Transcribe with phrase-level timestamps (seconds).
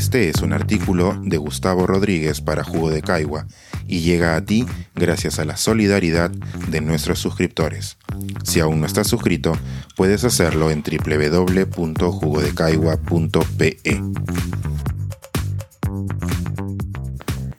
[0.00, 3.46] Este es un artículo de Gustavo Rodríguez para Jugo de Caigua
[3.86, 7.98] y llega a ti gracias a la solidaridad de nuestros suscriptores.
[8.42, 9.52] Si aún no estás suscrito,
[9.96, 13.76] puedes hacerlo en www.jugodecaigua.pe.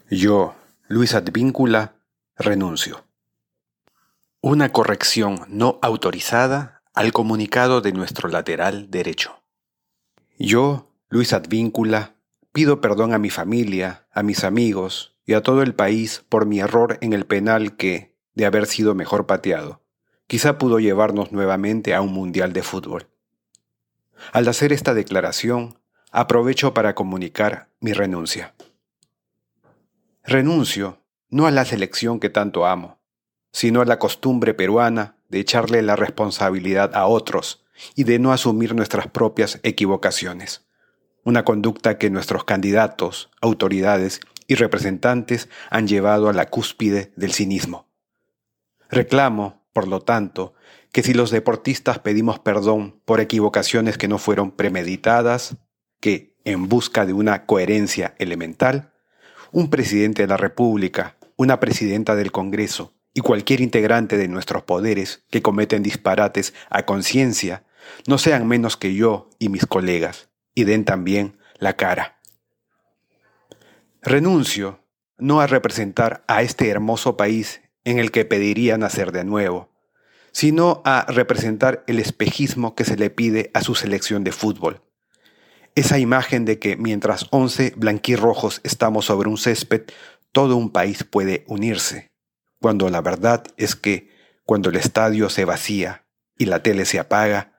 [0.10, 0.56] Yo,
[0.88, 1.94] Luis Advíncula,
[2.36, 3.06] renuncio.
[4.42, 9.44] Una corrección no autorizada al comunicado de nuestro lateral derecho.
[10.40, 12.16] Yo, Luis Advíncula,
[12.52, 16.60] pido perdón a mi familia, a mis amigos y a todo el país por mi
[16.60, 19.82] error en el penal que, de haber sido mejor pateado,
[20.28, 23.08] quizá pudo llevarnos nuevamente a un mundial de fútbol.
[24.34, 25.80] Al hacer esta declaración,
[26.12, 28.54] aprovecho para comunicar mi renuncia.
[30.24, 33.00] Renuncio no a la selección que tanto amo,
[33.52, 37.64] sino a la costumbre peruana de echarle la responsabilidad a otros
[37.96, 40.66] y de no asumir nuestras propias equivocaciones
[41.24, 47.88] una conducta que nuestros candidatos, autoridades y representantes han llevado a la cúspide del cinismo.
[48.90, 50.54] Reclamo, por lo tanto,
[50.92, 55.56] que si los deportistas pedimos perdón por equivocaciones que no fueron premeditadas,
[56.00, 58.92] que, en busca de una coherencia elemental,
[59.52, 65.24] un presidente de la República, una presidenta del Congreso y cualquier integrante de nuestros poderes
[65.30, 67.64] que cometen disparates a conciencia
[68.08, 72.20] no sean menos que yo y mis colegas, y den también la cara.
[74.02, 74.80] Renuncio
[75.18, 79.70] no a representar a este hermoso país en el que pediría nacer de nuevo,
[80.32, 84.82] sino a representar el espejismo que se le pide a su selección de fútbol.
[85.76, 89.84] Esa imagen de que mientras once blanquirrojos estamos sobre un césped,
[90.32, 92.12] todo un país puede unirse,
[92.60, 94.10] cuando la verdad es que
[94.44, 96.06] cuando el estadio se vacía
[96.38, 97.54] y la tele se apaga,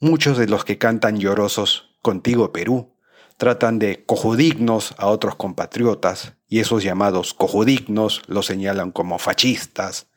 [0.00, 2.92] muchos de los que cantan llorosos Contigo Perú,
[3.38, 10.08] tratan de cojudignos a otros compatriotas y esos llamados cojudignos los señalan como fascistas,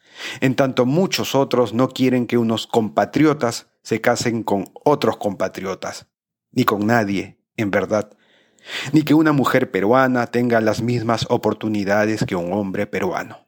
[0.42, 6.08] en tanto muchos otros no quieren que unos compatriotas se casen con otros compatriotas,
[6.52, 8.12] ni con nadie, en verdad,
[8.92, 13.48] ni que una mujer peruana tenga las mismas oportunidades que un hombre peruano.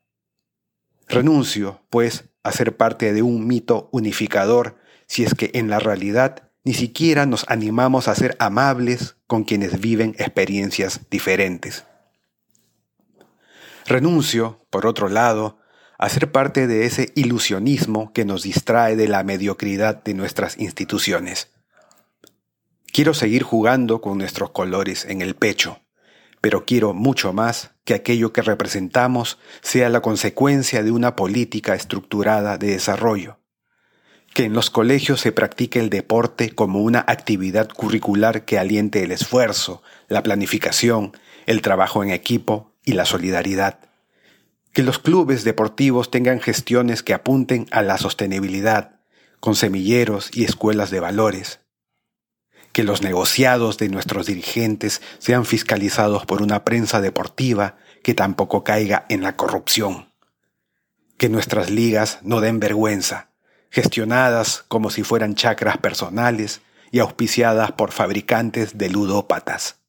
[1.10, 4.78] Renuncio, pues, a ser parte de un mito unificador
[5.08, 9.80] si es que en la realidad ni siquiera nos animamos a ser amables con quienes
[9.80, 11.86] viven experiencias diferentes.
[13.86, 15.60] Renuncio, por otro lado,
[15.98, 21.50] a ser parte de ese ilusionismo que nos distrae de la mediocridad de nuestras instituciones.
[22.92, 25.80] Quiero seguir jugando con nuestros colores en el pecho,
[26.42, 32.58] pero quiero mucho más que aquello que representamos sea la consecuencia de una política estructurada
[32.58, 33.39] de desarrollo
[34.34, 39.12] que en los colegios se practique el deporte como una actividad curricular que aliente el
[39.12, 41.14] esfuerzo, la planificación,
[41.46, 43.80] el trabajo en equipo y la solidaridad.
[44.72, 49.00] Que los clubes deportivos tengan gestiones que apunten a la sostenibilidad,
[49.40, 51.62] con semilleros y escuelas de valores.
[52.72, 59.06] Que los negociados de nuestros dirigentes sean fiscalizados por una prensa deportiva que tampoco caiga
[59.10, 60.14] en la corrupción.
[61.18, 63.29] Que nuestras ligas no den vergüenza
[63.70, 69.80] gestionadas como si fueran chacras personales y auspiciadas por fabricantes de ludópatas.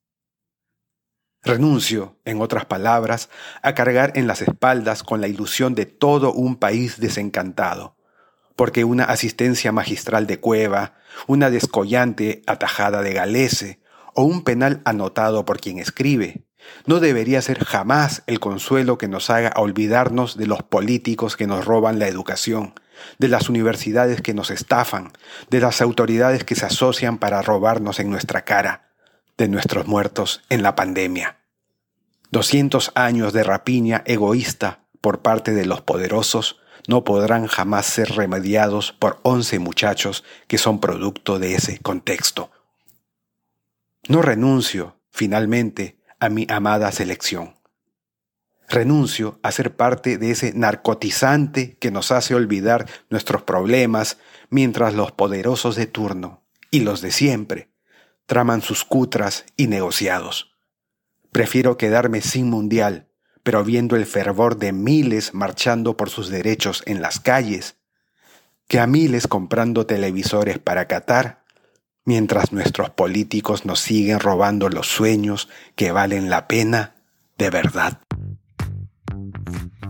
[1.42, 3.30] Renuncio, en otras palabras,
[3.62, 7.96] a cargar en las espaldas con la ilusión de todo un país desencantado,
[8.56, 10.96] porque una asistencia magistral de cueva,
[11.26, 13.80] una descollante atajada de galese
[14.12, 16.44] o un penal anotado por quien escribe,
[16.84, 21.64] no debería ser jamás el consuelo que nos haga olvidarnos de los políticos que nos
[21.64, 22.74] roban la educación,
[23.18, 25.12] de las universidades que nos estafan,
[25.50, 28.90] de las autoridades que se asocian para robarnos en nuestra cara,
[29.36, 31.38] de nuestros muertos en la pandemia.
[32.30, 38.92] 200 años de rapiña egoísta por parte de los poderosos no podrán jamás ser remediados
[38.92, 42.50] por 11 muchachos que son producto de ese contexto.
[44.08, 47.59] No renuncio, finalmente, a mi amada selección
[48.70, 54.18] renuncio a ser parte de ese narcotizante que nos hace olvidar nuestros problemas
[54.48, 57.70] mientras los poderosos de turno y los de siempre
[58.26, 60.54] traman sus cutras y negociados.
[61.32, 63.08] Prefiero quedarme sin mundial,
[63.42, 67.76] pero viendo el fervor de miles marchando por sus derechos en las calles,
[68.68, 71.42] que a miles comprando televisores para Qatar,
[72.04, 76.94] mientras nuestros políticos nos siguen robando los sueños que valen la pena
[77.36, 78.00] de verdad.